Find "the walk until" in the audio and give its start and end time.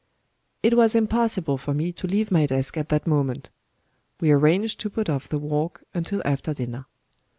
5.29-6.23